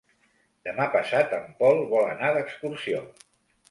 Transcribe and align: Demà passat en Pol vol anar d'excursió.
Demà 0.69 0.87
passat 0.95 1.37
en 1.41 1.47
Pol 1.61 1.87
vol 1.95 2.11
anar 2.17 2.35
d'excursió. 2.41 3.09